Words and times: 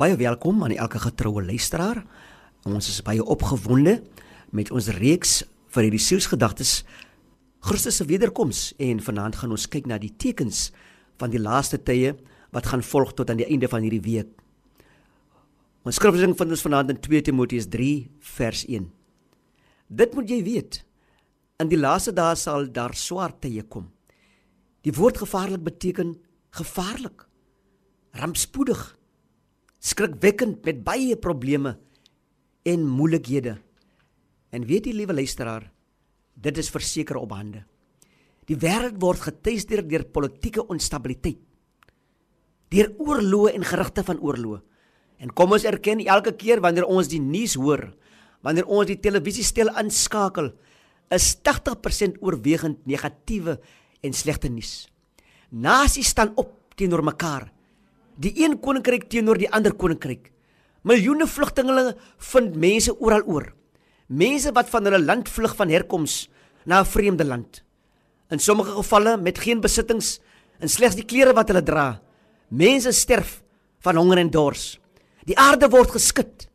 Baie 0.00 0.16
welkom 0.16 0.62
aan 0.64 0.72
elke 0.72 0.96
getroue 0.96 1.42
luisteraar. 1.44 1.98
Ons 2.64 2.86
is 2.88 3.02
baie 3.04 3.20
opgewonde 3.20 3.98
met 4.48 4.70
ons 4.72 4.86
reeks 4.96 5.42
vir 5.74 5.84
hierdie 5.84 6.00
sielsgedagtes 6.00 6.70
Christus 7.60 7.98
se 8.00 8.06
wederkoms 8.08 8.62
en 8.80 9.02
vanaand 9.04 9.36
gaan 9.36 9.52
ons 9.52 9.66
kyk 9.68 9.90
na 9.90 9.98
die 10.00 10.14
tekens 10.16 10.70
van 11.20 11.28
die 11.34 11.42
laaste 11.42 11.76
tye 11.84 12.14
wat 12.48 12.70
gaan 12.70 12.80
volg 12.80 13.12
tot 13.18 13.28
aan 13.28 13.42
die 13.42 13.48
einde 13.52 13.68
van 13.68 13.84
hierdie 13.84 14.00
week. 14.06 14.30
Ons 15.84 16.00
skriflesing 16.00 16.32
vind 16.38 16.56
ons 16.56 16.64
vanaand 16.64 16.94
in 16.94 17.00
2 17.04 17.20
Timoteus 17.28 17.68
3 17.68 17.90
vers 18.38 18.62
1. 18.70 18.86
Dit 20.00 20.16
moet 20.16 20.32
jy 20.32 20.38
weet. 20.46 20.78
In 21.60 21.68
die 21.68 21.80
laaste 21.82 22.14
dae 22.16 22.38
sal 22.40 22.70
daar 22.72 22.96
swaar 22.96 23.36
tye 23.36 23.66
kom. 23.68 23.90
Die 24.80 24.96
woord 24.96 25.20
gevaarlik 25.26 25.68
beteken 25.68 26.16
gevaarlik. 26.56 27.26
Rampspoedig. 28.16 28.96
Skrikwekkend 29.80 30.64
met 30.68 30.82
baie 30.84 31.16
probleme 31.16 31.78
en 32.68 32.84
moeilikhede. 32.84 33.56
En 34.52 34.66
weet 34.68 34.90
jy 34.90 34.92
liewe 34.92 35.16
luisteraar, 35.16 35.70
dit 36.36 36.58
is 36.60 36.68
verseker 36.72 37.16
op 37.16 37.32
hande. 37.32 37.62
Die 38.50 38.58
wêreld 38.60 38.98
word 39.00 39.22
getuister 39.24 39.80
deur 39.86 40.04
politieke 40.04 40.66
onstabiliteit. 40.66 41.38
Deur 42.70 42.90
oorloë 43.02 43.54
en 43.56 43.64
gerugte 43.66 44.04
van 44.06 44.20
oorloë. 44.20 44.60
En 45.20 45.32
kom 45.36 45.52
ons 45.56 45.64
erken 45.68 46.00
elke 46.04 46.32
keer 46.36 46.62
wanneer 46.64 46.86
ons 46.88 47.08
die 47.10 47.20
nuus 47.20 47.56
hoor, 47.60 47.90
wanneer 48.44 48.68
ons 48.68 48.88
die 48.88 49.00
televisie 49.00 49.44
stel 49.44 49.68
aanskakel, 49.76 50.52
is 51.12 51.34
80% 51.44 52.20
oorwegend 52.24 52.86
negatiewe 52.88 53.58
en 54.00 54.16
slegte 54.16 54.48
nuus. 54.48 54.88
Nasies 55.50 56.12
staan 56.12 56.32
op 56.40 56.76
teenoor 56.78 57.02
mekaar. 57.04 57.50
Die 58.20 58.32
een 58.36 58.58
koninkryk 58.60 59.06
teenoor 59.08 59.38
die 59.40 59.48
ander 59.48 59.72
koninkryk. 59.72 60.28
Miljoene 60.84 61.24
vlugtelinge 61.28 61.94
vind 62.32 62.56
mense 62.60 62.92
oral 63.00 63.24
oor. 63.24 63.46
Mense 64.08 64.52
wat 64.52 64.68
van 64.72 64.84
hulle 64.88 65.00
land 65.00 65.28
vlug 65.28 65.54
van 65.56 65.72
herkoms 65.72 66.28
na 66.66 66.80
'n 66.80 66.90
vreemde 66.92 67.24
land. 67.24 67.62
In 68.30 68.38
sommige 68.38 68.72
gevalle 68.72 69.16
met 69.16 69.38
geen 69.38 69.60
besittings 69.60 70.20
en 70.58 70.68
slegs 70.68 70.94
die 70.94 71.04
klere 71.04 71.32
wat 71.32 71.48
hulle 71.48 71.62
dra. 71.62 72.00
Mense 72.48 72.92
sterf 72.92 73.42
van 73.80 73.96
honger 73.96 74.18
en 74.18 74.30
dors. 74.30 74.78
Die 75.24 75.38
aarde 75.38 75.68
word 75.68 75.90
geskit. 75.90 76.48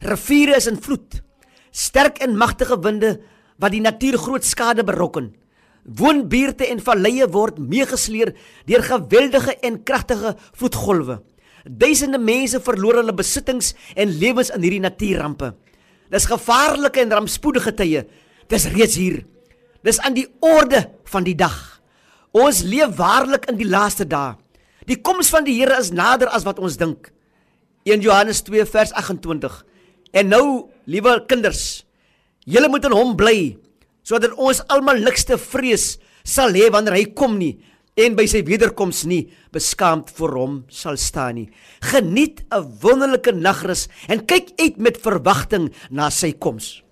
Riviere 0.00 0.56
is 0.56 0.66
in 0.66 0.82
vloed. 0.82 1.22
Sterk 1.70 2.18
en 2.18 2.36
magtige 2.36 2.78
winde 2.80 3.20
wat 3.58 3.70
die 3.70 3.80
natuur 3.80 4.18
groot 4.18 4.44
skade 4.44 4.84
berokken. 4.84 5.34
Woonbuurte 5.82 6.68
en 6.70 6.78
valleie 6.82 7.26
word 7.34 7.58
meegesleer 7.58 8.34
deur 8.68 8.84
geweldige 8.86 9.56
en 9.66 9.80
kragtige 9.82 10.36
vloedgolwe. 10.54 11.18
Duisende 11.66 12.18
mense 12.18 12.60
verloor 12.62 13.00
hulle 13.00 13.14
besittings 13.14 13.72
en 13.94 14.14
lewens 14.18 14.50
in 14.54 14.62
hierdie 14.62 14.82
natuurrampe. 14.82 15.52
Dis 16.12 16.28
gevaarlike 16.30 17.02
en 17.02 17.14
rampspoedige 17.16 17.74
tye. 17.74 18.04
Dis 18.50 18.68
reeds 18.74 18.98
hier. 18.98 19.22
Dis 19.82 19.98
aan 20.02 20.14
die 20.14 20.28
orde 20.44 20.84
van 21.10 21.26
die 21.26 21.36
dag. 21.38 21.56
Ons 22.32 22.62
leef 22.62 22.94
waarlik 22.98 23.48
in 23.50 23.58
die 23.58 23.68
laaste 23.68 24.06
dae. 24.06 24.36
Die 24.86 24.98
koms 24.98 25.30
van 25.30 25.46
die 25.46 25.54
Here 25.58 25.78
is 25.78 25.92
nader 25.94 26.30
as 26.34 26.46
wat 26.46 26.58
ons 26.58 26.78
dink. 26.78 27.10
1 27.86 28.02
Johannes 28.02 28.42
2 28.46 28.66
vers 28.70 28.92
28. 28.98 29.58
En 30.12 30.28
nou, 30.28 30.46
liewe 30.86 31.16
kinders, 31.26 31.84
julle 32.46 32.70
moet 32.70 32.86
in 32.86 32.94
hom 32.94 33.14
bly 33.18 33.56
sodat 34.02 34.34
ons 34.36 34.62
almal 34.68 35.02
niks 35.02 35.24
te 35.24 35.38
vrees 35.38 35.96
sal 36.24 36.54
hê 36.54 36.70
wanneer 36.70 36.98
hy 36.98 37.04
kom 37.14 37.38
nie 37.38 37.56
en 38.00 38.14
by 38.16 38.24
sy 38.30 38.40
wederkoms 38.46 39.04
nie 39.08 39.26
beskaamd 39.52 40.12
voor 40.16 40.36
hom 40.38 40.54
sal 40.72 40.96
staan 40.96 41.36
nie. 41.36 41.48
Geniet 41.80 42.42
'n 42.50 42.78
wonderlike 42.80 43.32
nagrus 43.32 43.88
en 44.08 44.24
kyk 44.26 44.52
uit 44.58 44.78
met 44.78 44.96
verwagting 44.96 45.72
na 45.90 46.10
sy 46.10 46.32
koms. 46.32 46.82